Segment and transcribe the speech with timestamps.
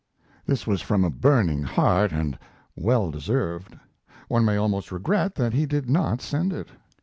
[0.47, 2.35] This was from a burning heart and
[2.75, 3.77] well deserved.
[4.29, 6.69] One may almost regret that he did not send it.